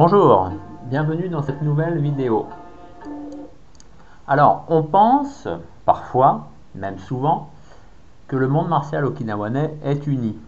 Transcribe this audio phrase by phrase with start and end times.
[0.00, 0.52] Bonjour,
[0.84, 2.46] bienvenue dans cette nouvelle vidéo.
[4.28, 5.48] Alors, on pense
[5.84, 7.50] parfois, même souvent,
[8.28, 10.38] que le monde martial okinawanais est uni.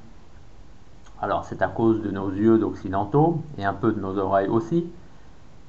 [1.21, 4.87] Alors, c'est à cause de nos yeux d'occidentaux et un peu de nos oreilles aussi,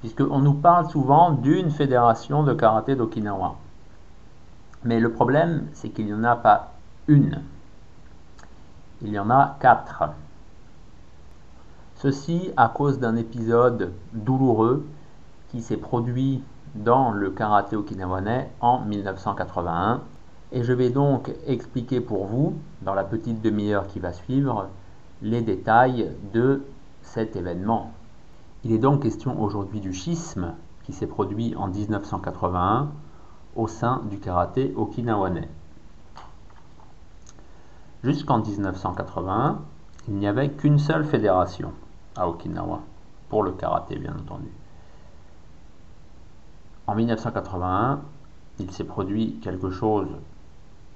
[0.01, 3.55] puisqu'on nous parle souvent d'une fédération de karaté d'Okinawa.
[4.83, 6.73] Mais le problème, c'est qu'il n'y en a pas
[7.07, 7.41] une.
[9.01, 10.03] Il y en a quatre.
[12.01, 14.87] Ceci à cause d'un épisode douloureux
[15.49, 16.41] qui s'est produit
[16.73, 20.01] dans le karaté okinawanais en 1981
[20.51, 24.69] et je vais donc expliquer pour vous, dans la petite demi-heure qui va suivre,
[25.21, 26.63] les détails de
[27.03, 27.91] cet événement.
[28.63, 32.89] Il est donc question aujourd'hui du schisme qui s'est produit en 1981
[33.55, 35.49] au sein du karaté okinawanais.
[38.03, 39.59] Jusqu'en 1981,
[40.07, 41.73] il n'y avait qu'une seule fédération,
[42.15, 42.81] à Okinawa,
[43.29, 44.51] pour le karaté bien entendu.
[46.87, 48.01] En 1981,
[48.59, 50.09] il s'est produit quelque chose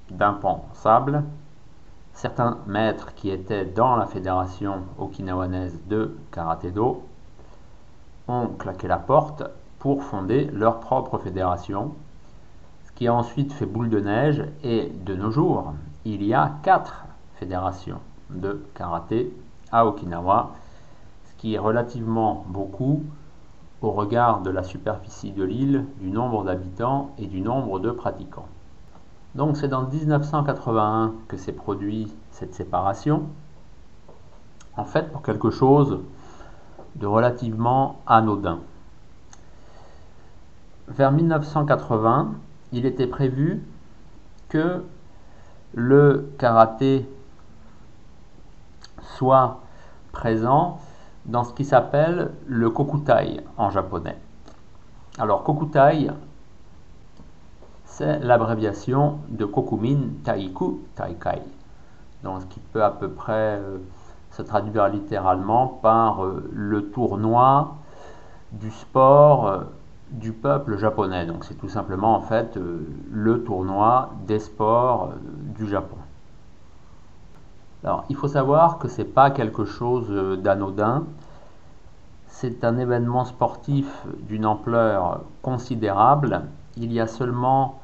[0.09, 1.23] d'impensable.
[2.13, 7.03] Certains maîtres qui étaient dans la fédération okinawanaise de karaté-do
[8.27, 9.43] ont claqué la porte
[9.80, 11.93] pour fonder leur propre fédération,
[12.88, 15.73] ce qui a ensuite fait boule de neige et de nos jours,
[16.05, 17.05] il y a quatre
[17.36, 17.99] fédérations
[18.30, 19.31] de karaté
[19.71, 20.53] à Okinawa
[21.38, 23.03] qui est relativement beaucoup
[23.81, 28.47] au regard de la superficie de l'île, du nombre d'habitants et du nombre de pratiquants.
[29.36, 33.23] Donc c'est en 1981 que s'est produit cette séparation,
[34.77, 36.00] en fait pour quelque chose
[36.95, 38.59] de relativement anodin.
[40.88, 42.36] Vers 1980,
[42.72, 43.61] il était prévu
[44.49, 44.83] que
[45.73, 47.08] le karaté
[49.17, 49.59] soit
[50.11, 50.80] présent
[51.25, 54.17] dans ce qui s'appelle le kokutai en japonais.
[55.17, 56.09] Alors kokutai,
[57.97, 61.41] c'est l'abréviation de Kokumin Taiku Taikai,
[62.23, 63.77] donc ce qui peut à peu près euh,
[64.31, 67.77] se traduire littéralement par euh, le tournoi
[68.52, 69.59] du sport euh,
[70.11, 71.25] du peuple japonais.
[71.25, 72.59] Donc c'est tout simplement en fait
[73.11, 75.14] le tournoi des sports
[75.58, 75.95] du Japon.
[77.85, 81.03] Alors, il faut savoir que ce n'est pas quelque chose euh, d'anodin.
[82.25, 83.85] C'est un événement sportif
[84.27, 86.41] d'une ampleur considérable.
[86.77, 87.79] Il y a seulement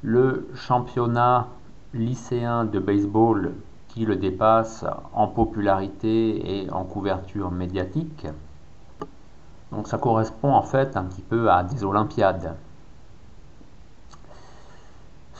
[0.00, 1.48] le championnat
[1.92, 3.52] lycéen de baseball
[3.88, 8.26] qui le dépasse en popularité et en couverture médiatique.
[9.70, 12.56] Donc ça correspond en fait un petit peu à des Olympiades.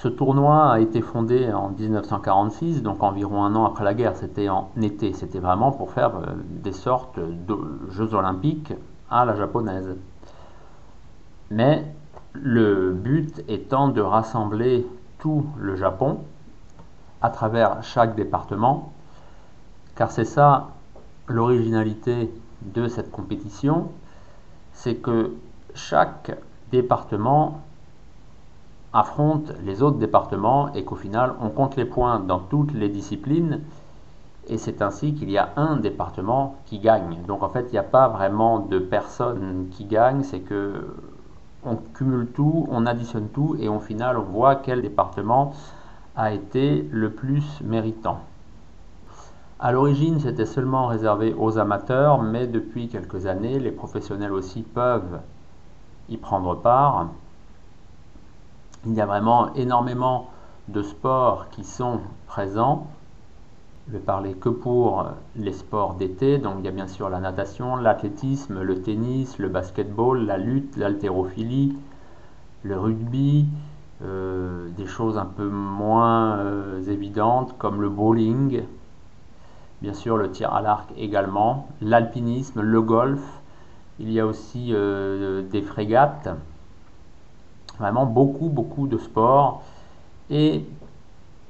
[0.02, 4.16] Ce tournoi a été fondé en 1946, donc environ un an après la guerre.
[4.16, 5.12] C'était en été.
[5.12, 7.56] C'était vraiment pour faire euh, des sortes de
[7.88, 8.72] Jeux olympiques
[9.08, 9.96] à la japonaise.
[11.52, 11.86] Mais
[12.32, 14.84] le but étant de rassembler
[15.20, 16.18] tout le Japon
[17.20, 18.92] à travers chaque département,
[19.94, 20.70] car c'est ça
[21.28, 23.92] l'originalité de cette compétition,
[24.72, 25.30] c'est que
[25.76, 26.36] chaque
[26.72, 27.60] département
[28.92, 33.60] affrontent les autres départements et qu'au final on compte les points dans toutes les disciplines
[34.48, 37.18] et c'est ainsi qu'il y a un département qui gagne.
[37.26, 40.96] Donc en fait il n'y a pas vraiment de personne qui gagne, c'est que
[41.64, 45.52] on cumule tout, on additionne tout et au final on voit quel département
[46.16, 48.18] a été le plus méritant.
[49.64, 55.20] À l'origine, c'était seulement réservé aux amateurs, mais depuis quelques années, les professionnels aussi peuvent
[56.08, 57.06] y prendre part.
[58.84, 60.30] Il y a vraiment énormément
[60.66, 62.88] de sports qui sont présents.
[63.86, 65.06] Je vais parler que pour
[65.36, 66.38] les sports d'été.
[66.38, 70.76] Donc il y a bien sûr la natation, l'athlétisme, le tennis, le basketball, la lutte,
[70.76, 71.76] l'haltérophilie,
[72.64, 73.46] le rugby,
[74.02, 78.64] euh, des choses un peu moins euh, évidentes comme le bowling,
[79.80, 83.22] bien sûr le tir à l'arc également, l'alpinisme, le golf.
[84.00, 86.30] Il y a aussi euh, des frégates
[87.82, 89.62] vraiment beaucoup, beaucoup de sports.
[90.30, 90.64] Et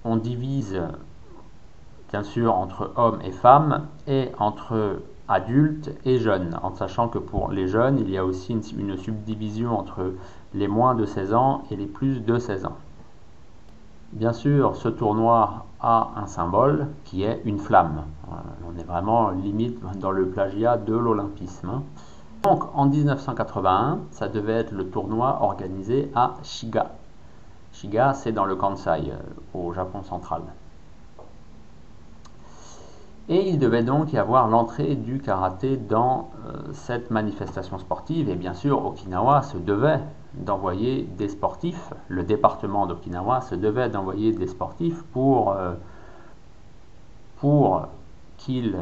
[0.04, 0.80] on divise,
[2.10, 7.50] bien sûr, entre hommes et femmes et entre adultes et jeunes, en sachant que pour
[7.50, 10.14] les jeunes, il y a aussi une, subdivision entre
[10.54, 12.76] les moins de 16 ans et les plus de 16 ans.
[14.12, 18.04] Bien sûr, ce tournoi a un symbole qui est une flamme.
[18.66, 21.82] On est vraiment limite dans le plagiat de l'olympisme.
[22.42, 26.90] Donc en 1981, ça devait être le tournoi organisé à Shiga.
[27.72, 30.42] Shiga, c'est dans le Kansai, euh, au Japon central.
[33.28, 38.28] Et il devait donc y avoir l'entrée du karaté dans euh, cette manifestation sportive.
[38.28, 40.00] Et bien sûr, Okinawa se devait
[40.34, 45.74] d'envoyer des sportifs, le département d'Okinawa se devait d'envoyer des sportifs pour, euh,
[47.38, 47.86] pour
[48.38, 48.76] qu'ils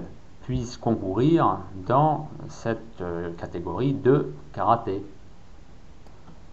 [0.80, 5.02] concourir dans cette euh, catégorie de karaté.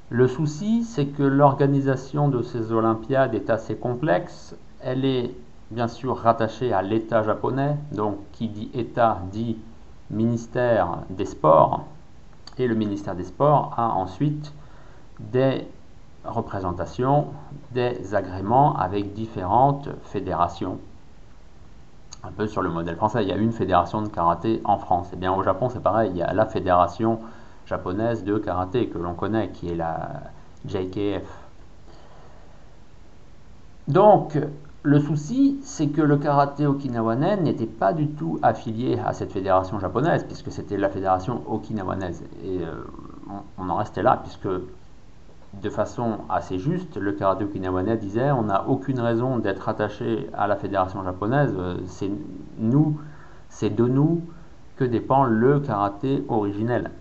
[0.10, 4.56] Le souci, c'est que l'organisation de ces Olympiades est assez complexe.
[4.82, 5.32] Elle est
[5.72, 9.58] bien sûr rattachée à l'État japonais, donc qui dit État dit
[10.10, 11.84] ministère des Sports,
[12.58, 14.54] et le ministère des Sports a ensuite
[15.20, 15.68] des
[16.24, 17.28] représentations,
[17.72, 20.80] des agréments avec différentes fédérations.
[22.24, 25.08] Un peu sur le modèle français, il y a une fédération de karaté en France.
[25.08, 27.20] Et eh bien au Japon, c'est pareil, il y a la fédération
[27.66, 30.22] japonaise de karaté que l'on connaît, qui est la
[30.66, 31.28] JKF.
[33.88, 34.38] Donc,
[34.84, 39.80] le souci, c'est que le karaté okinawanais n'était pas du tout affilié à cette fédération
[39.80, 42.24] japonaise, puisque c'était la fédération okinawanaise.
[42.44, 42.86] Et euh,
[43.58, 44.48] on en restait là, puisque
[45.54, 50.48] de façon assez juste, le karaté okinawanais disait on n'a aucune raison d'être attaché à
[50.48, 52.12] la fédération japonaise, euh, c'est
[52.60, 53.00] nous,
[53.50, 54.22] c'est de nous
[54.76, 56.92] que dépend le karaté originel.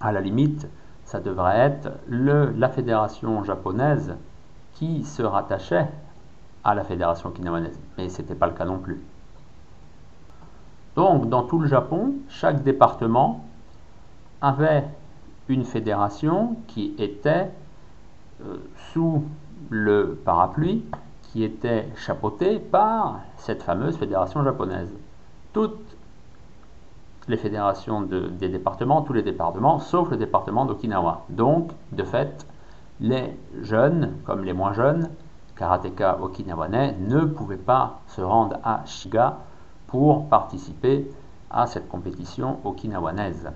[0.00, 0.68] À la limite,
[1.04, 4.14] ça devrait être le, la fédération japonaise
[4.74, 5.88] qui se rattachait
[6.64, 9.00] à la fédération okinawanaise, mais ce n'était pas le cas non plus.
[10.96, 13.44] Donc, dans tout le Japon, chaque département
[14.40, 14.84] avait
[15.48, 17.50] une fédération qui était
[18.44, 18.56] euh,
[18.92, 19.24] sous
[19.70, 20.84] le parapluie,
[21.22, 24.92] qui était chapeautée par cette fameuse fédération japonaise.
[25.52, 25.96] Toutes
[27.28, 31.24] les fédérations des départements, tous les départements, sauf le département d'Okinawa.
[31.28, 32.46] Donc, de fait,
[33.00, 35.10] les jeunes, comme les moins jeunes,
[35.56, 39.38] karatéka okinawanais, ne pouvaient pas se rendre à Shiga
[39.88, 41.10] pour participer
[41.50, 43.50] à cette compétition okinawanaise.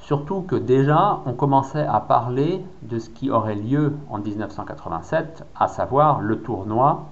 [0.00, 5.68] Surtout que déjà, on commençait à parler de ce qui aurait lieu en 1987, à
[5.68, 7.04] savoir le tournoi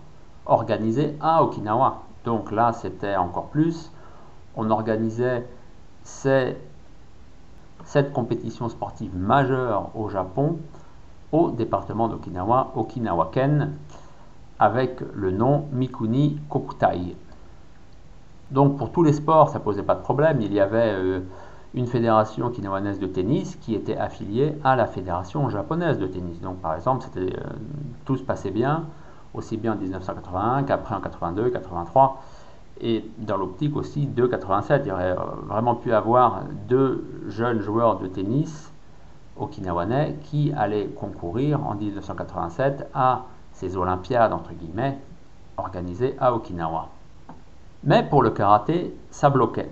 [0.47, 2.03] organisé à Okinawa.
[2.25, 3.93] Donc là, c'était encore plus.
[4.57, 5.47] On organisait
[6.03, 6.57] cette
[8.13, 10.59] compétition sportive majeure au Japon,
[11.31, 13.75] au département d'Okinawa, Okinawa-ken,
[14.59, 17.17] avec le nom Mikuni Kokutai.
[18.51, 20.41] Donc pour tous les sports, ça posait pas de problème.
[20.41, 21.21] Il y avait euh,
[21.75, 26.41] une fédération okinawanaise de tennis qui était affiliée à la fédération japonaise de tennis.
[26.41, 27.31] Donc par exemple, euh,
[28.05, 28.85] tout se passait bien,
[29.35, 32.23] aussi bien en 1981 qu'après en 82, 83,
[32.81, 34.83] et dans l'optique aussi de 87.
[34.87, 35.17] Il aurait
[35.47, 38.73] vraiment pu avoir deux jeunes joueurs de tennis
[39.39, 44.33] okinawanais qui allaient concourir en 1987 à ces Olympiades,
[45.57, 46.89] organisées à Okinawa.
[47.85, 49.71] Mais pour le karaté, ça bloquait.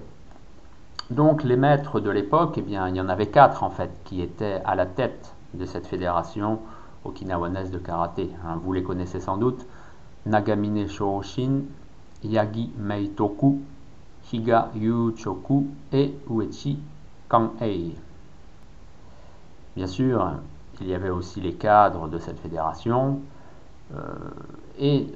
[1.11, 4.21] Donc les maîtres de l'époque, eh bien, il y en avait quatre en fait qui
[4.21, 6.59] étaient à la tête de cette fédération
[7.05, 8.31] okinawanaise de karaté.
[8.45, 8.59] Hein.
[8.61, 9.65] vous les connaissez sans doute.
[10.27, 11.63] Nagamine Shōshin,
[12.25, 13.61] Yagi Meitoku,
[14.33, 16.81] Higa Yuchoku et Uechi
[17.31, 17.95] Kanhei.
[19.77, 20.33] Bien sûr,
[20.81, 23.21] il y avait aussi les cadres de cette fédération
[23.95, 24.01] euh,
[24.81, 25.07] et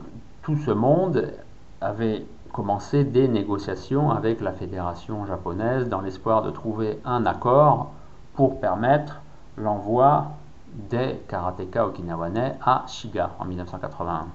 [0.42, 1.32] tout ce monde
[1.80, 7.92] avait commencé des négociations avec la fédération japonaise dans l'espoir de trouver un accord
[8.34, 9.20] pour permettre
[9.56, 10.26] l'envoi
[10.72, 14.26] des karatéka okinawanais à Shiga en 1981.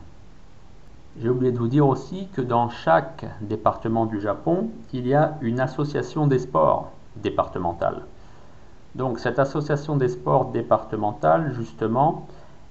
[1.17, 5.37] J'ai oublié de vous dire aussi que dans chaque département du Japon, il y a
[5.41, 8.01] une association des sports départementale.
[8.95, 12.27] Donc cette association des sports départementale, justement,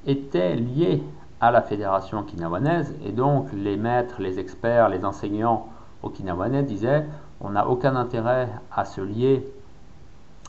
[0.07, 1.03] était liée
[1.51, 5.69] la fédération okinawanaise et donc les maîtres, les experts, les enseignants
[6.03, 7.07] okinawanais disaient
[7.41, 9.47] on n'a aucun intérêt à se lier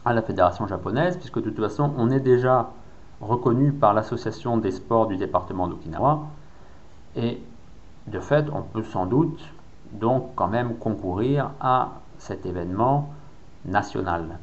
[0.03, 2.69] à la fédération japonaise puisque de toute façon on est déjà
[3.21, 6.27] reconnu par l'association des sports du département d'Okinawa
[7.15, 7.41] et
[8.07, 9.39] de fait on peut sans doute
[9.93, 13.09] donc quand même concourir à cet événement
[13.65, 14.37] national.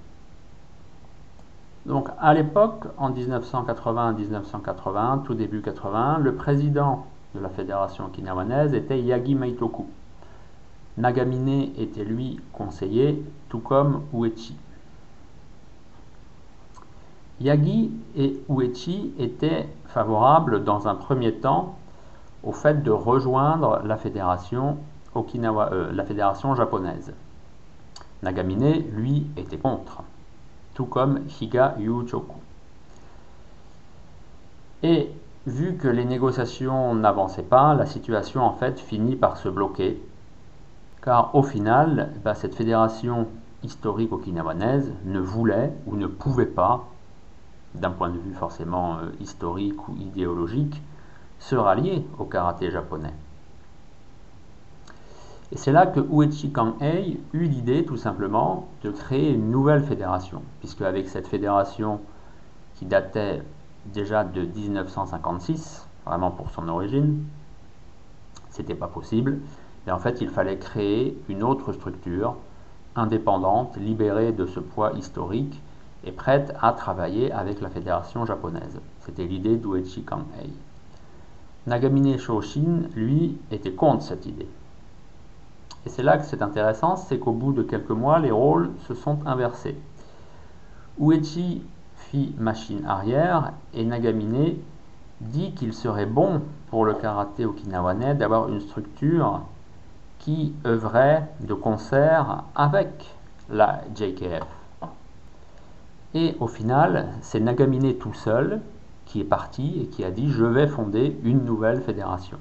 [1.86, 9.00] Donc à l'époque, en 1980-1981, tout début 81, le président de la fédération okinawanaise était
[9.00, 9.86] Yagi Meitoku.
[10.96, 14.56] Nagamine était lui conseiller, tout comme Uechi.
[17.40, 21.76] Yagi et Uechi étaient favorables dans un premier temps
[22.44, 24.76] au fait de rejoindre la fédération,
[25.16, 27.12] euh, la fédération japonaise.
[28.22, 30.02] Nagamine, lui, était contre
[30.74, 32.36] tout comme Higa Yuchoku.
[34.82, 35.10] Et
[35.46, 40.02] vu que les négociations n'avançaient pas, la situation en fait finit par se bloquer.
[41.02, 43.26] car au final, bah, cette fédération
[43.64, 46.88] historique okinawanaise ne voulait ou ne pouvait pas,
[47.74, 50.80] d'un point de vue forcément euh, historique ou idéologique,
[51.38, 53.14] se rallier au karaté japonais.
[55.52, 60.40] Et c'est là que Uechi Kanhei eut l'idée tout simplement de créer une nouvelle fédération,
[60.60, 62.00] puisque avec cette fédération
[62.76, 63.42] qui datait
[63.92, 67.24] déjà de 1956, vraiment pour son origine,
[68.48, 69.40] c'était pas possible.
[69.86, 72.34] Et en fait, il fallait créer une autre structure
[72.96, 75.60] indépendante, libérée de ce poids historique
[76.04, 78.80] et prête à travailler avec la fédération japonaise.
[79.00, 80.50] C'était l'idée d'Uechi Kanhei.
[81.66, 84.48] Nagamine Shoshin, lui, était contre cette idée.
[85.84, 88.94] Et c'est là que c'est intéressant, c'est qu'au bout de quelques mois, les rôles se
[88.94, 89.76] sont inversés.
[91.00, 91.62] Uechi
[91.96, 94.56] fit machine arrière et Nagamine
[95.20, 99.42] dit qu'il serait bon pour le karaté okinawanais d'avoir une structure
[100.18, 103.14] qui œuvrait de concert avec
[103.50, 104.46] la JKF.
[106.14, 108.60] Et au final, c'est Nagamine tout seul
[109.06, 112.38] qui est parti et qui a dit je vais fonder une nouvelle fédération.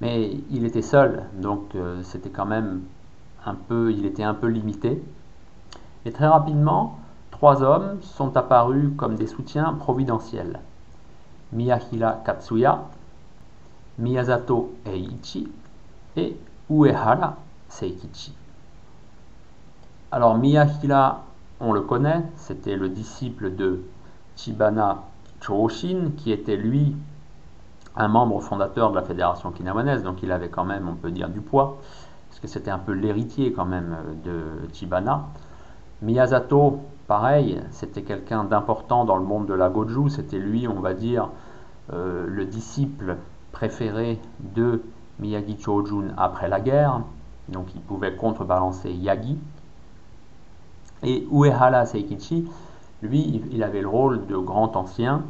[0.00, 2.82] Mais il était seul, donc euh, c'était quand même
[3.44, 5.02] un peu, il était un peu limité.
[6.04, 6.98] Et très rapidement,
[7.30, 10.60] trois hommes sont apparus comme des soutiens providentiels.
[11.52, 12.84] Miyahira Katsuya,
[13.98, 15.48] Miyazato Eiichi
[16.16, 16.36] et
[16.70, 17.36] Uehara
[17.68, 18.34] Seikichi.
[20.12, 21.24] Alors Miyahira,
[21.60, 23.82] on le connaît, c'était le disciple de
[24.36, 25.02] Chibana
[25.40, 26.94] Choshin, qui était lui
[27.98, 31.28] un membre fondateur de la fédération kinawanaise, donc il avait quand même, on peut dire,
[31.28, 31.78] du poids,
[32.28, 34.40] parce que c'était un peu l'héritier quand même de
[34.72, 35.26] Chibana.
[36.00, 36.78] Miyazato,
[37.08, 41.28] pareil, c'était quelqu'un d'important dans le monde de la Goju, c'était lui, on va dire,
[41.92, 43.16] euh, le disciple
[43.50, 44.82] préféré de
[45.18, 47.00] Miyagi Chojun après la guerre,
[47.48, 49.36] donc il pouvait contrebalancer Yagi.
[51.02, 52.48] Et Uehara Seikichi,
[53.02, 55.24] lui, il avait le rôle de grand ancien,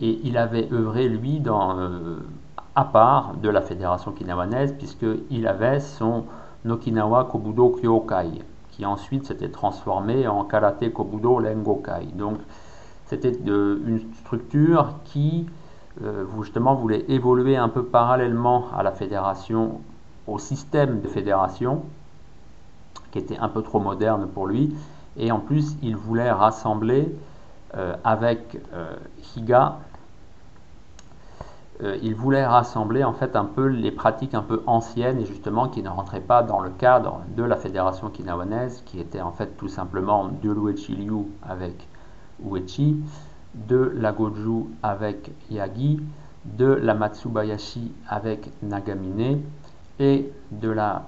[0.00, 2.18] et il avait œuvré, lui, euh,
[2.74, 6.24] à part de la fédération kinawanaise, puisqu'il avait son
[6.68, 12.06] Okinawa Kobudo Kyokai, qui ensuite s'était transformé en Karate Kobudo Lengokai.
[12.14, 12.38] Donc,
[13.06, 15.46] c'était une structure qui,
[16.02, 19.80] euh, justement, voulait évoluer un peu parallèlement à la fédération,
[20.26, 21.82] au système de fédération,
[23.12, 24.74] qui était un peu trop moderne pour lui.
[25.16, 27.14] Et en plus, il voulait rassembler
[28.04, 28.94] avec euh,
[29.36, 29.78] Higa,
[31.82, 35.68] euh, il voulait rassembler en fait un peu les pratiques un peu anciennes et justement
[35.68, 39.56] qui ne rentraient pas dans le cadre de la fédération kinawanaise, qui était en fait
[39.56, 41.88] tout simplement de l'Uechi Liu avec
[42.44, 42.96] Uechi,
[43.54, 46.00] de la Goju avec Yagi,
[46.44, 49.40] de la Matsubayashi avec Nagamine
[49.98, 51.02] et de la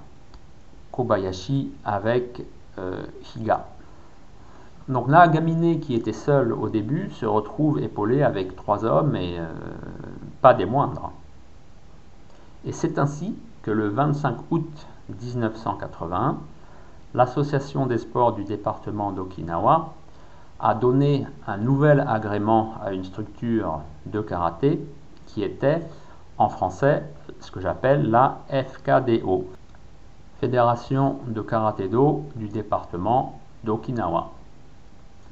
[0.91, 2.43] Kobayashi avec
[3.35, 3.65] Higa.
[4.89, 9.45] Donc Nagamine, qui était seul au début, se retrouve épaulé avec trois hommes et euh,
[10.41, 11.11] pas des moindres.
[12.65, 14.87] Et c'est ainsi que le 25 août
[15.21, 16.37] 1981,
[17.13, 19.93] l'Association des sports du département d'Okinawa
[20.59, 24.79] a donné un nouvel agrément à une structure de karaté
[25.25, 25.81] qui était
[26.37, 27.03] en français
[27.41, 29.47] ce que j'appelle la FKDO,
[30.39, 34.31] Fédération de karaté-do du département d'Okinawa.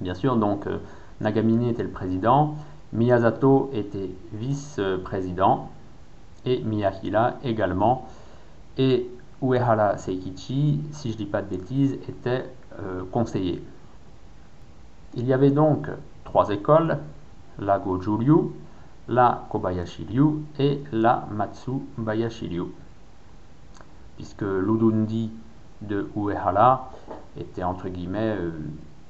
[0.02, 0.78] Bien sûr, donc euh,
[1.22, 2.56] Nagamine était le président,
[2.94, 5.70] Miyazato était vice-président
[6.46, 8.08] et Miyahira également.
[8.78, 9.10] Et
[9.42, 12.46] Uehara Seikichi, si je ne dis pas de bêtises, était
[12.80, 13.64] euh, conseiller.
[15.16, 15.88] Il y avait donc
[16.24, 16.98] trois écoles,
[17.60, 18.52] la Goju-ryu,
[19.08, 22.66] la Kobayashi-ryu et la Matsubayashi-ryu.
[24.16, 25.32] Puisque l'Udundi
[25.82, 26.92] de Uehara
[27.38, 28.52] était entre guillemets euh,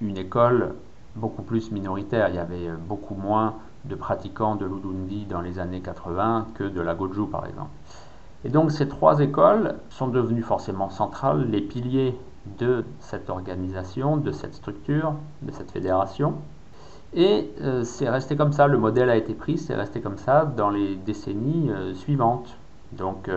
[0.07, 0.73] une école
[1.15, 2.29] beaucoup plus minoritaire.
[2.29, 6.63] Il y avait euh, beaucoup moins de pratiquants de l'Udundi dans les années 80 que
[6.63, 7.69] de la Goju par exemple.
[8.43, 12.15] Et donc ces trois écoles sont devenues forcément centrales, les piliers
[12.59, 16.35] de cette organisation, de cette structure, de cette fédération.
[17.13, 20.45] Et euh, c'est resté comme ça, le modèle a été pris, c'est resté comme ça
[20.45, 22.57] dans les décennies euh, suivantes.
[22.91, 23.29] Donc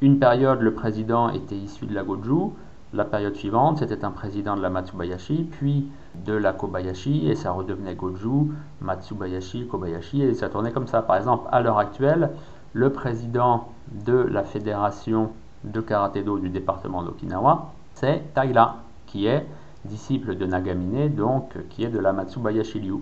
[0.00, 2.52] une période, le président était issu de la Goju,
[2.92, 5.88] la période suivante, c'était un président de la Matsubayashi, puis
[6.26, 11.02] de la Kobayashi, et ça redevenait Goju, Matsubayashi, Kobayashi, et ça tournait comme ça.
[11.02, 12.30] Par exemple, à l'heure actuelle,
[12.72, 15.30] le président de la fédération
[15.64, 19.46] de karaté-do du département d'Okinawa, c'est Taira, qui est
[19.84, 22.98] disciple de Nagamine, donc qui est de la Matsubayashi Ryu.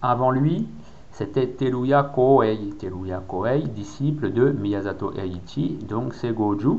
[0.00, 0.68] Avant lui,
[1.10, 6.78] c'était Teruya Koei, Teruya Koei, disciple de Miyazato Eiichi, donc c'est Goju,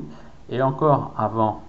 [0.50, 1.62] Et encore avant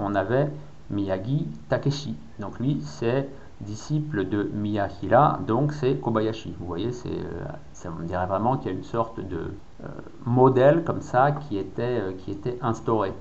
[0.00, 0.50] On avait
[0.90, 2.16] Miyagi Takeshi.
[2.38, 3.28] Donc lui, c'est
[3.60, 6.54] disciple de Miyahira, donc c'est Kobayashi.
[6.58, 9.52] Vous voyez, euh, on dirait vraiment qu'il y a une sorte de
[9.84, 9.88] euh,
[10.24, 13.12] modèle comme ça qui était, euh, qui était instauré.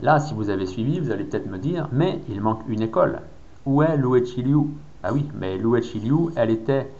[0.00, 3.20] Là, si vous avez suivi, vous allez peut-être me dire, mais il manque une école.
[3.66, 4.68] Où est Luechi Liu
[5.02, 6.90] Ah oui, mais Luechi Liu, elle était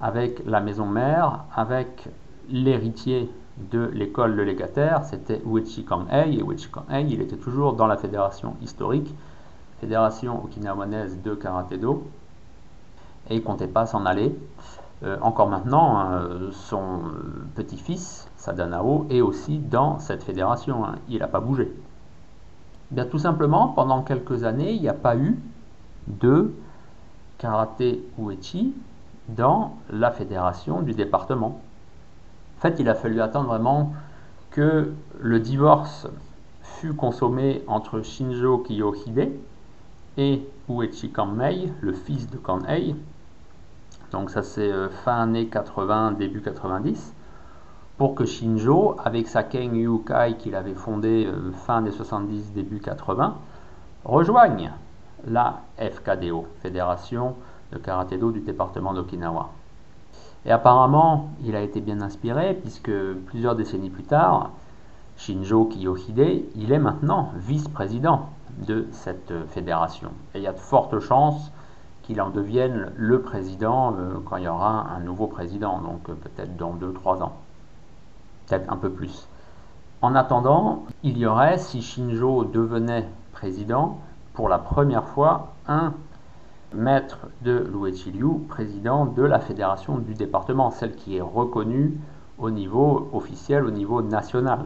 [0.00, 2.08] avec la maison mère, avec
[2.48, 3.30] l'héritier
[3.70, 7.96] de l'école de légataire, c'était Uechi Kanhei, et Uechi Kanhei, il était toujours dans la
[7.96, 9.14] fédération historique,
[9.80, 12.04] fédération okinawanaise de karaté-do,
[13.28, 14.36] et il comptait pas s'en aller.
[15.02, 17.00] Euh, encore maintenant, hein, son
[17.54, 20.96] petit-fils, Sadanao, est aussi dans cette fédération, hein.
[21.08, 21.72] il n'a pas bougé.
[22.90, 25.38] Bien, tout simplement, pendant quelques années, il n'y a pas eu
[26.06, 26.52] de
[27.38, 28.74] karaté uechi
[29.28, 31.60] dans la fédération du département.
[32.60, 33.94] En fait, il a fallu attendre vraiment
[34.50, 36.06] que le divorce
[36.60, 39.30] fut consommé entre Shinjo Kiyohide
[40.18, 42.94] et Uechi Kanmei, le fils de Kanhei.
[44.12, 47.14] Donc ça c'est euh, fin année 80, début 90,
[47.96, 52.80] pour que Shinjo, avec sa Ken Yukai qu'il avait fondée euh, fin des 70, début
[52.80, 53.38] 80,
[54.04, 54.70] rejoigne
[55.26, 57.36] la FKDO, Fédération
[57.72, 59.48] de Karaté-Do du département d'Okinawa.
[60.46, 62.92] Et apparemment, il a été bien inspiré puisque
[63.26, 64.50] plusieurs décennies plus tard,
[65.16, 68.30] Shinjo Kiyohide, il est maintenant vice-président
[68.66, 70.10] de cette fédération.
[70.34, 71.52] Et il y a de fortes chances
[72.02, 76.14] qu'il en devienne le président euh, quand il y aura un nouveau président, donc euh,
[76.14, 77.32] peut-être dans 2-3 ans,
[78.46, 79.28] peut-être un peu plus.
[80.02, 83.98] En attendant, il y aurait, si Shinjo devenait président,
[84.32, 85.92] pour la première fois, un
[86.74, 87.66] maître de
[88.12, 91.98] Liu, président de la fédération du département, celle qui est reconnue
[92.38, 94.60] au niveau officiel, au niveau national.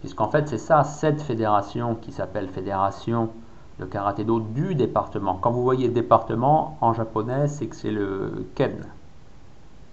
[0.00, 3.30] Puisqu'en fait, c'est ça, cette fédération qui s'appelle Fédération
[3.78, 5.38] de karaté-do du département.
[5.40, 8.86] Quand vous voyez département en japonais, c'est que c'est le Ken.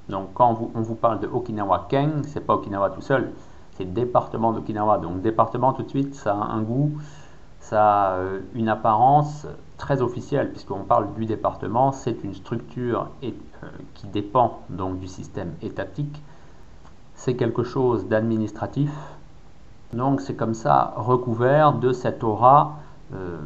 [0.10, 3.32] Donc quand on vous parle de Okinawa Ken, c'est pas Okinawa tout seul,
[3.78, 4.98] c'est département d'Okinawa.
[4.98, 6.92] Donc département tout de suite, ça a un goût,
[7.60, 9.48] ça a euh, une apparence
[9.82, 13.32] très officielle, puisqu'on parle du département, c'est une structure euh,
[13.96, 16.22] qui dépend donc du système étatique.
[17.16, 18.92] C'est quelque chose d'administratif,
[19.92, 22.78] donc c'est comme ça recouvert de cette aura
[23.14, 23.40] euh,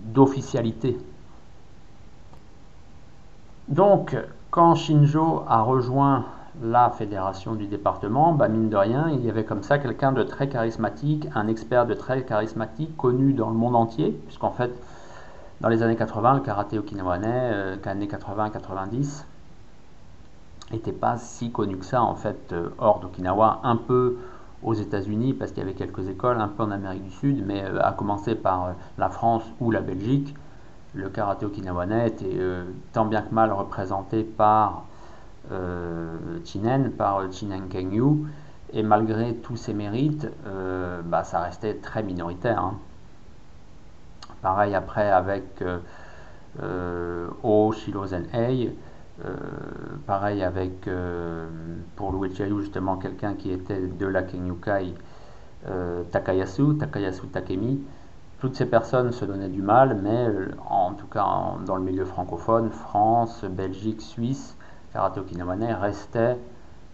[0.00, 0.98] d'officialité.
[3.68, 4.16] Donc
[4.50, 6.24] quand Shinjo a rejoint
[6.62, 10.22] la fédération du département, bah mine de rien, il y avait comme ça quelqu'un de
[10.22, 14.72] très charismatique, un expert de très charismatique, connu dans le monde entier, puisqu'en fait,
[15.62, 19.24] dans les années 80, le karaté okinawanais, années 80-90,
[20.72, 24.18] n'était pas si connu que ça, en fait, euh, hors d'Okinawa, un peu
[24.64, 27.62] aux États-Unis, parce qu'il y avait quelques écoles, un peu en Amérique du Sud, mais
[27.62, 30.34] euh, à commencer par euh, la France ou la Belgique,
[30.94, 32.38] le karaté okinawanais était
[32.92, 34.84] tant bien que mal représenté par
[36.44, 38.26] Chinen, par Chinen Kengyu,
[38.74, 40.28] et malgré tous ses mérites,
[41.06, 42.58] bah, ça restait très minoritaire.
[42.58, 42.74] Hein.
[44.42, 45.62] Pareil après avec
[46.60, 48.76] euh, O Shirozen Ei,
[50.06, 50.88] pareil avec,
[51.96, 54.94] pour Louis justement, quelqu'un qui était de la Kenyukai,
[56.10, 57.80] Takayasu, Takayasu Takemi.
[58.40, 60.26] Toutes ces personnes se donnaient du mal, mais
[60.68, 64.56] en tout cas dans le milieu francophone, France, Belgique, Suisse,
[64.92, 66.36] karaté okinawanais restait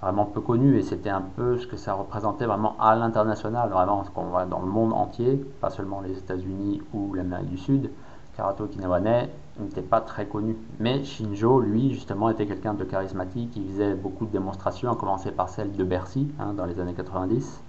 [0.01, 4.05] vraiment peu connu et c'était un peu ce que ça représentait vraiment à l'international, vraiment
[4.05, 7.91] ce qu'on voit dans le monde entier, pas seulement les États-Unis ou l'Amérique du Sud.
[8.37, 10.57] Karaté okinawanais n'était pas très connu.
[10.79, 15.33] Mais Shinjo, lui, justement, était quelqu'un de charismatique, il faisait beaucoup de démonstrations, à commencer
[15.33, 17.61] par celle de Bercy hein, dans les années 90.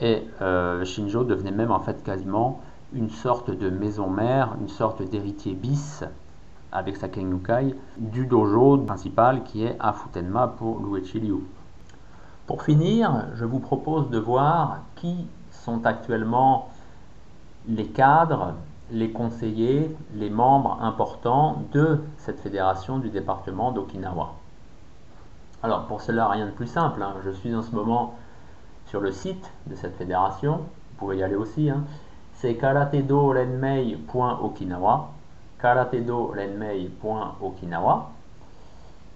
[0.00, 2.60] Et euh, Shinjo devenait même en fait quasiment
[2.92, 6.04] une sorte de maison mère, une sorte d'héritier bis
[6.72, 7.08] avec sa
[7.96, 11.44] du dojo principal qui est à Futenma pour Luechi Liu.
[12.46, 16.70] Pour finir, je vous propose de voir qui sont actuellement
[17.68, 18.54] les cadres,
[18.90, 24.32] les conseillers, les membres importants de cette fédération du département d'Okinawa.
[25.62, 27.02] Alors pour cela, rien de plus simple.
[27.02, 27.16] Hein.
[27.24, 28.14] Je suis en ce moment
[28.86, 30.58] sur le site de cette fédération.
[30.58, 31.68] Vous pouvez y aller aussi.
[31.68, 31.84] Hein.
[32.34, 35.10] C'est karatedo-renmei.okinawa
[35.58, 36.34] karatedo
[37.40, 38.10] Okinawa.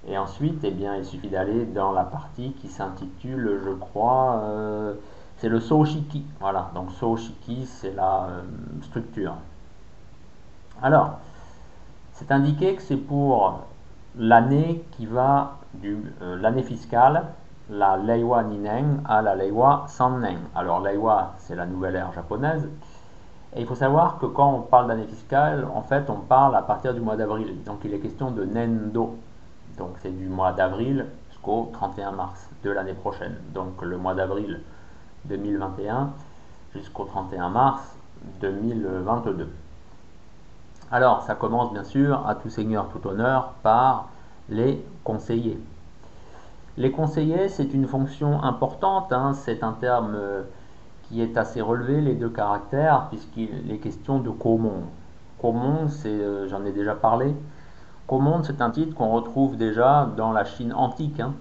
[0.08, 4.94] Et ensuite, eh bien, il suffit d'aller dans la partie qui s'intitule, je crois, euh,
[5.36, 6.24] c'est le Soshiki.
[6.40, 8.42] Voilà, donc Soshiki, c'est la euh,
[8.82, 9.34] structure.
[10.82, 11.18] Alors,
[12.12, 13.60] c'est indiqué que c'est pour
[14.18, 17.24] l'année qui va du euh, l'année fiscale
[17.70, 20.38] la Leiwa Ninen à la Leiwa Sannen.
[20.54, 22.68] Alors Leiwa, c'est la nouvelle ère japonaise.
[23.54, 26.62] Et il faut savoir que quand on parle d'année fiscale, en fait, on parle à
[26.62, 27.62] partir du mois d'avril.
[27.64, 29.16] Donc il est question de Nendo.
[29.76, 33.36] Donc c'est du mois d'avril jusqu'au 31 mars de l'année prochaine.
[33.52, 34.60] Donc le mois d'avril
[35.26, 36.10] 2021
[36.74, 37.82] jusqu'au 31 mars
[38.40, 39.48] 2022.
[40.90, 44.08] Alors ça commence bien sûr à tout seigneur, tout honneur par
[44.48, 45.58] les conseillers.
[46.76, 49.34] Les conseillers, c'est une fonction importante, hein.
[49.34, 50.42] c'est un terme euh,
[51.20, 54.84] est assez relevé, les deux caractères, puisqu'il est question de Komon.
[55.40, 57.34] Komon, c'est, euh, j'en ai déjà parlé,
[58.06, 61.20] Komon, c'est un titre qu'on retrouve déjà dans la Chine antique.
[61.20, 61.34] Hein.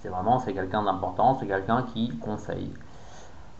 [0.00, 2.70] C'est vraiment, c'est quelqu'un d'important, c'est quelqu'un qui conseille.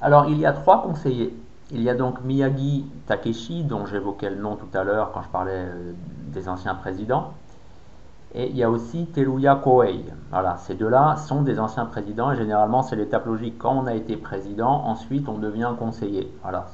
[0.00, 1.34] Alors, il y a trois conseillers.
[1.70, 5.28] Il y a donc Miyagi Takeshi, dont j'évoquais le nom tout à l'heure quand je
[5.28, 5.92] parlais euh,
[6.26, 7.32] des anciens présidents.
[8.36, 10.04] Et il y a aussi Teruya Koei.
[10.30, 13.58] Voilà, ces deux-là sont des anciens présidents et généralement c'est l'étape logique.
[13.58, 16.32] Quand on a été président, ensuite on devient conseiller.
[16.42, 16.66] Voilà,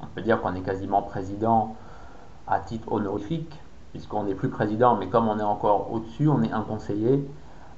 [0.00, 1.76] on peut dire qu'on est quasiment président
[2.48, 3.56] à titre honorifique,
[3.92, 7.24] puisqu'on n'est plus président, mais comme on est encore au-dessus, on est un conseiller.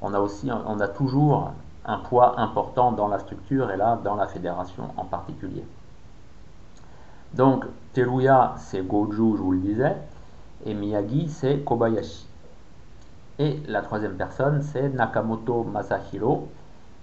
[0.01, 1.51] On a aussi, on a toujours
[1.85, 5.65] un poids important dans la structure et là dans la fédération en particulier.
[7.35, 9.97] Donc Teruya c'est Goju, je vous le disais,
[10.65, 12.27] et Miyagi c'est Kobayashi.
[13.39, 16.49] Et la troisième personne, c'est Nakamoto Masahiro,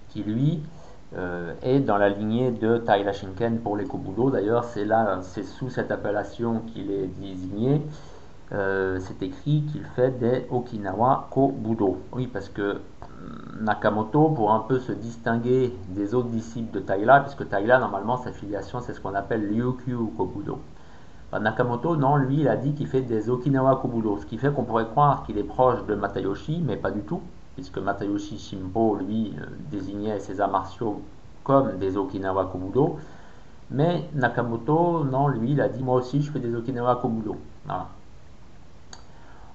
[0.08, 0.62] qui lui
[1.14, 4.30] euh, est dans la lignée de Taira Shinken pour les Kobudo.
[4.30, 7.82] D'ailleurs, c'est là, c'est sous cette appellation qu'il est désigné.
[8.52, 11.98] Euh, c'est écrit qu'il fait des Okinawa Kobudo.
[12.12, 17.20] Oui, parce que hum, Nakamoto, pour un peu se distinguer des autres disciples de Taira,
[17.20, 20.60] puisque Taira, normalement, sa filiation, c'est ce qu'on appelle Ryukyu Kobudo.
[21.32, 24.52] Bah, Nakamoto, non, lui, il a dit qu'il fait des Okinawa Kobudo, ce qui fait
[24.52, 27.22] qu'on pourrait croire qu'il est proche de Matayoshi, mais pas du tout,
[27.54, 31.00] puisque Matayoshi Shimbo, lui, euh, désignait ses arts martiaux
[31.42, 32.98] comme des Okinawa Kobudo.
[33.70, 37.36] Mais Nakamoto, non, lui, il a dit moi aussi, je fais des Okinawa Kobudo.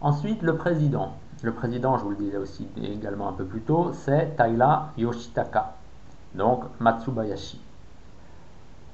[0.02, 1.14] Ensuite, le président.
[1.44, 5.76] Le président, je vous le disais aussi également un peu plus tôt, c'est Taira Yoshitaka,
[6.34, 7.62] donc Matsubayashi.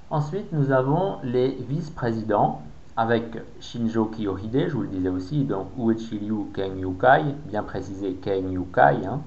[0.09, 2.61] Ensuite, nous avons les vice-présidents
[2.95, 8.51] avec Shinjo Kiyohide, je vous le disais aussi, donc Uechiryu Ken Yukai, bien précisé Ken
[8.51, 9.21] Yukai, hein.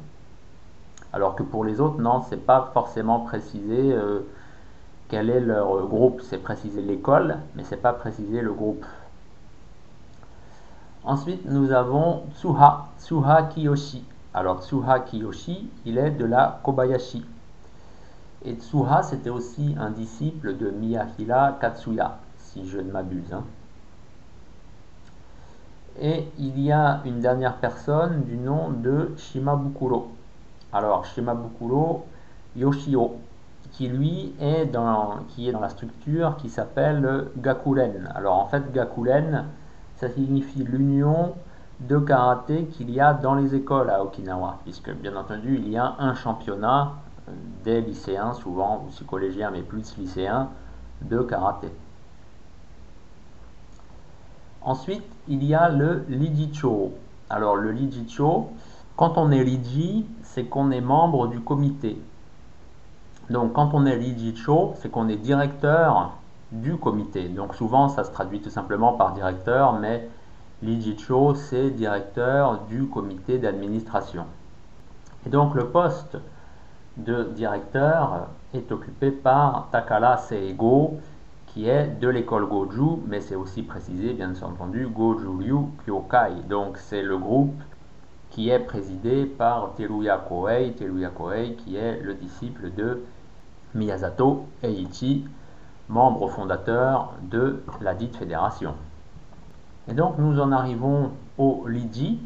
[1.12, 4.20] alors que pour les autres, non, c'est pas forcément précisé euh,
[5.08, 8.84] quel est leur groupe, c'est précisé l'école, mais c'est pas précisé le groupe.
[11.02, 14.04] Ensuite, nous avons Tsuha, Tsuha Kiyoshi.
[14.34, 17.24] Alors Tsuha Kiyoshi, il est de la Kobayashi.
[18.44, 22.18] Et Tsuha, c'était aussi un disciple de Miyahira Katsuya
[22.64, 23.32] je ne m'abuse.
[23.32, 23.44] Hein.
[26.00, 30.08] Et il y a une dernière personne du nom de Shimabukuro.
[30.72, 32.04] Alors, Shimabukuro
[32.54, 33.16] Yoshio,
[33.72, 38.10] qui lui est dans, qui est dans la structure qui s'appelle Gakuren.
[38.14, 39.46] Alors, en fait, Gakuren,
[39.96, 41.34] ça signifie l'union
[41.80, 45.76] de karaté qu'il y a dans les écoles à Okinawa, puisque bien entendu, il y
[45.76, 46.92] a un championnat
[47.64, 50.48] des lycéens, souvent aussi collégiens, mais plus lycéens,
[51.02, 51.70] de karaté.
[54.66, 56.92] Ensuite, il y a le Lijicho.
[57.30, 58.50] Alors, le Lijicho,
[58.96, 61.96] quand on est Liji, c'est qu'on est membre du comité.
[63.30, 66.14] Donc, quand on est Lijicho, c'est qu'on est directeur
[66.50, 67.28] du comité.
[67.28, 70.08] Donc, souvent, ça se traduit tout simplement par directeur, mais
[70.62, 74.24] Lijicho, c'est directeur du comité d'administration.
[75.26, 76.18] Et donc, le poste
[76.96, 80.98] de directeur est occupé par Takala Seigo,
[81.56, 86.42] qui est de l'école Goju, mais c'est aussi précisé, bien entendu, Goju Ryu Kyokai.
[86.50, 87.54] Donc c'est le groupe
[88.28, 93.02] qui est présidé par Teruya Koei, Teruya Koei qui est le disciple de
[93.74, 95.24] Miyazato Eiichi,
[95.88, 98.74] membre fondateur de la dite fédération.
[99.88, 102.20] Et donc nous en arrivons au Liji,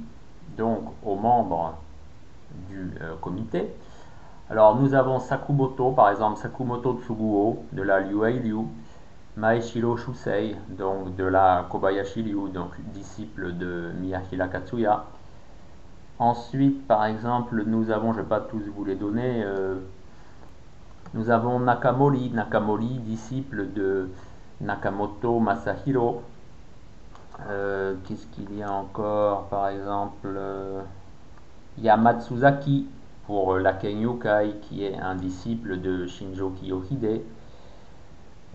[0.58, 1.74] donc aux membres
[2.68, 3.72] du euh, comité.
[4.50, 8.66] Alors nous avons Sakumoto, par exemple Sakumoto Tsuguo de la Liuei Liu,
[9.40, 15.06] Maeshiro Shusei, donc de la Kobayashi Ryu, donc disciple de Miyahira Katsuya.
[16.18, 19.76] Ensuite, par exemple, nous avons, je ne vais pas tous vous les donner, euh,
[21.14, 24.10] nous avons Nakamori, Nakamori, disciple de
[24.60, 26.22] Nakamoto Masahiro.
[27.48, 30.82] Euh, qu'est-ce qu'il y a encore Par exemple, euh,
[31.78, 32.88] Yamatsuzaki
[33.26, 37.22] pour la Kenyukai, qui est un disciple de Shinjo Kiyohide.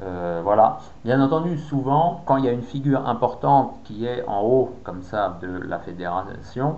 [0.01, 0.79] Euh, voilà.
[1.05, 5.01] Bien entendu, souvent, quand il y a une figure importante qui est en haut, comme
[5.03, 6.77] ça, de la fédération,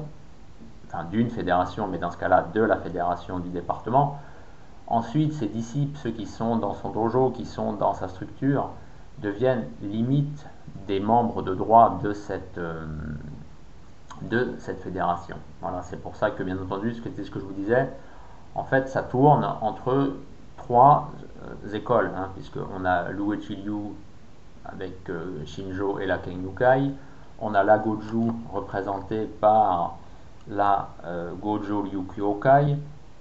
[0.87, 4.19] enfin d'une fédération, mais dans ce cas-là de la fédération du département.
[4.87, 8.69] Ensuite, ses disciples, ceux qui sont dans son dojo, qui sont dans sa structure,
[9.19, 10.45] deviennent limite
[10.87, 12.85] des membres de droit de cette, euh,
[14.83, 15.35] fédération.
[15.61, 17.89] Voilà, c'est pour ça que bien entendu, ce ce que je vous disais,
[18.55, 20.13] en fait, ça tourne entre
[20.55, 21.09] trois
[21.73, 23.93] écoles, hein, puisqu'on a l'Uechi Liu
[24.65, 26.91] avec euh, Shinjo et la Kengyukai,
[27.39, 29.97] on a la Goju représentée par
[30.49, 30.89] la
[31.39, 32.77] Gojo Liu Kyokai,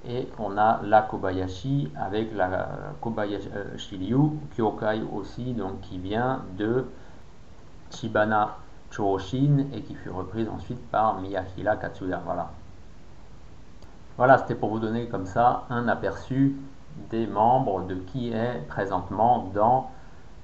[0.08, 2.68] et on a la Kobayashi avec la
[3.00, 6.86] Kobayashi Liu Kyokai aussi, donc qui vient de
[7.90, 8.56] Shibana
[8.90, 12.22] Choroshin et qui fut reprise ensuite par Miyahira Katsuya.
[12.24, 12.50] Voilà.
[14.16, 16.56] Voilà, c'était pour vous donner comme ça un aperçu
[17.10, 19.90] des membres de qui est présentement dans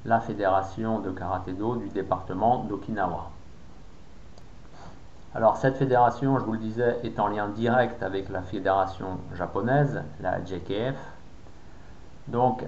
[0.05, 3.31] la fédération de karaté-do du département d'Okinawa.
[5.35, 10.03] Alors cette fédération, je vous le disais, est en lien direct avec la fédération japonaise,
[10.21, 10.97] la JKF.
[12.29, 12.65] Donc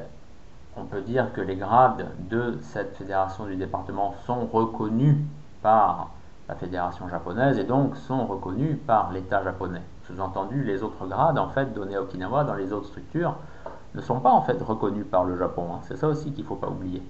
[0.76, 5.16] on peut dire que les grades de cette fédération du département sont reconnus
[5.62, 6.10] par
[6.48, 9.82] la fédération japonaise et donc sont reconnus par l'État japonais.
[10.06, 13.36] Sous-entendu, les autres grades en fait donnés à Okinawa dans les autres structures
[13.94, 15.68] ne sont pas en fait reconnus par le Japon.
[15.74, 15.80] Hein.
[15.82, 17.02] C'est ça aussi qu'il ne faut pas oublier.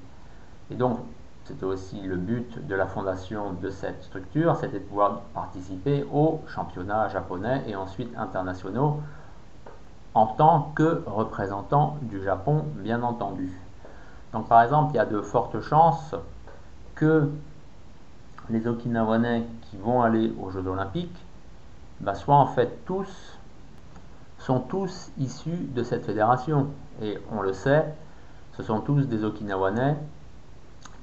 [0.71, 0.99] Et donc,
[1.45, 6.41] c'était aussi le but de la fondation de cette structure, c'était de pouvoir participer aux
[6.49, 9.01] championnats japonais et ensuite internationaux
[10.15, 13.53] en tant que représentant du Japon, bien entendu.
[14.33, 16.15] Donc par exemple, il y a de fortes chances
[16.95, 17.29] que
[18.49, 21.25] les Okinawanais qui vont aller aux Jeux olympiques
[22.01, 23.34] bah, soient en fait tous,
[24.45, 26.67] sont tous issus de cette fédération.
[27.01, 27.95] Et on le sait,
[28.57, 29.97] ce sont tous des Okinawanais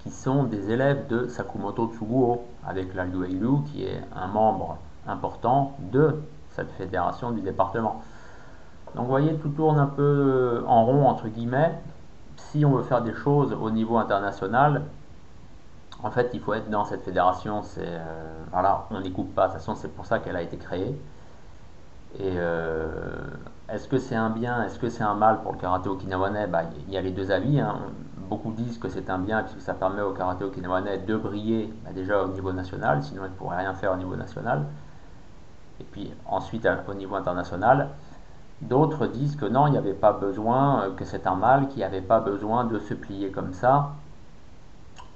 [0.04, 4.78] qui sont des élèves de Sakumoto Tsuguo, avec la Liu qui est un membre
[5.08, 8.02] important de cette fédération du département.
[8.96, 11.80] Donc vous voyez, tout tourne un peu en rond, entre guillemets.
[12.36, 14.84] Si on veut faire des choses au niveau international,
[16.04, 17.62] en fait, il faut être dans cette fédération.
[17.78, 19.48] Euh, voilà, on n'y coupe pas.
[19.48, 20.96] De toute façon, c'est pour ça qu'elle a été créée.
[22.20, 22.88] Et euh,
[23.70, 26.48] est-ce que c'est un bien, est-ce que c'est un mal pour le karaté okinawanais?
[26.48, 27.60] Bah, Il y a les deux avis.
[27.60, 27.80] Hein
[28.32, 31.92] beaucoup disent que c'est un bien puisque ça permet au karaté okinawanais de briller bah,
[31.94, 34.64] déjà au niveau national, sinon il ne pourrait rien faire au niveau national.
[35.82, 37.90] Et puis ensuite au niveau international.
[38.62, 41.80] D'autres disent que non, il n'y avait pas besoin, euh, que c'est un mal, qu'il
[41.80, 43.90] n'y avait pas besoin de se plier comme ça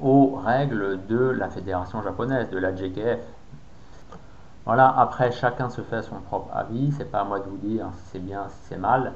[0.02, 3.22] aux règles de la fédération japonaise, de la JKF.
[4.66, 7.88] Voilà, après chacun se fait son propre avis, c'est pas à moi de vous dire
[7.94, 9.14] si c'est bien, si c'est mal.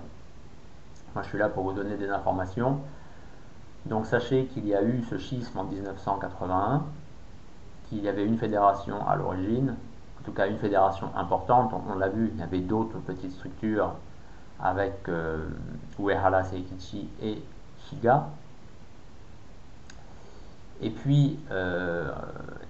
[1.16, 2.80] Moi je suis là pour vous donner des informations.
[3.88, 6.84] Donc sachez qu'il y a eu ce schisme en 1981,
[7.90, 9.76] qu'il y avait une fédération à l'origine,
[10.20, 13.94] en tout cas une fédération importante, on, l'a vu, il y avait d'autres petites structures
[14.62, 15.50] avec euh,
[15.98, 17.42] Uehara Seikichi et
[17.88, 18.28] Shiga.
[20.82, 22.10] Et puis euh,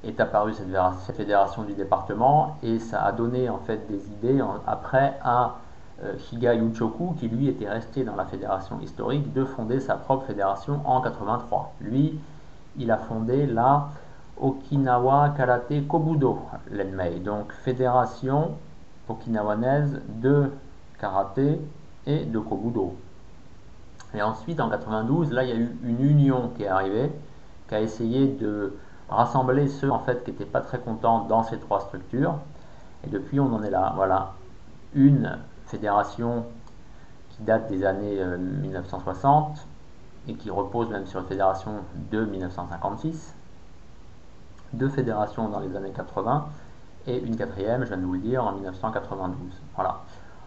[0.03, 5.17] est apparue cette, fédération du département et ça a donné en fait des idées après
[5.23, 5.57] à
[6.03, 10.25] euh, Shiga Yuchoku, qui lui était resté dans la fédération historique, de fonder sa propre
[10.25, 11.73] fédération en 83.
[11.81, 12.17] Lui,
[12.77, 13.89] il a fondé la
[14.39, 16.39] Okinawa Karate Kobudo
[16.71, 18.55] l'Enmei, donc fédération
[19.09, 20.51] okinawanaise de
[20.99, 21.59] karaté
[22.05, 22.95] et de Kobudo.
[24.13, 27.11] Et ensuite, en 92, là, il y a eu une union qui est arrivée,
[27.69, 28.75] qui a essayé de
[29.09, 32.35] rassembler ceux en fait qui n'étaient pas très contents dans ces trois structures.
[33.05, 33.93] Et depuis, on en est là.
[33.95, 34.33] Voilà,
[34.93, 36.45] une fédération
[37.29, 39.57] qui date des années 1960
[40.27, 41.71] euh, et qui repose même sur une fédération
[42.11, 43.33] de 1956,
[44.73, 46.47] deux fédérations dans les années 80
[47.07, 49.37] et une quatrième, je viens de vous le dire, en 1992.
[49.75, 50.01] Voilà.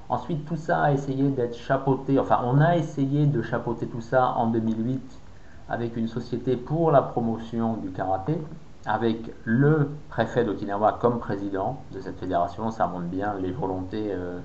[0.08, 4.34] Ensuite, tout ça a essayé d'être chapeauté, enfin, on a essayé de chapeauter tout ça
[4.36, 5.21] en 2008
[5.68, 8.38] avec une société pour la promotion du karaté,
[8.84, 12.70] avec le préfet d'Okinawa comme président de cette fédération.
[12.70, 14.08] Ça montre bien les volontés.
[14.10, 14.40] Euh,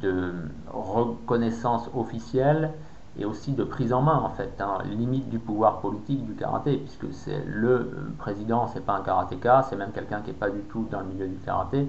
[0.00, 0.32] de
[0.72, 2.70] reconnaissance officielle
[3.18, 6.78] et aussi de prise en main en fait, hein, limite du pouvoir politique du karaté,
[6.78, 10.60] puisque c'est le président, c'est pas un karatéka, c'est même quelqu'un qui n'est pas du
[10.62, 11.86] tout dans le milieu du karaté,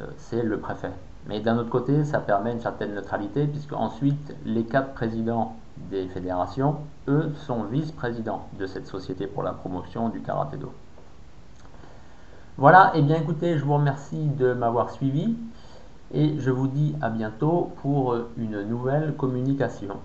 [0.00, 0.92] euh, c'est le préfet.
[1.26, 6.08] Mais d'un autre côté, ça permet une certaine neutralité, puisque ensuite les quatre présidents des
[6.08, 6.76] fédérations,
[7.08, 10.72] eux, sont vice-présidents de cette société pour la promotion du karaté-do.
[12.56, 15.36] Voilà, et eh bien écoutez, je vous remercie de m'avoir suivi
[16.12, 19.96] et je vous dis à bientôt pour une nouvelle communication.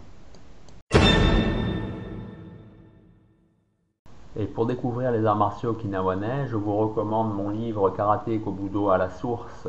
[4.35, 8.97] Et pour découvrir les arts martiaux okinawanais, je vous recommande mon livre Karaté Kobudo à
[8.97, 9.67] la source,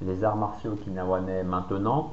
[0.00, 2.12] les arts martiaux okinawanais maintenant.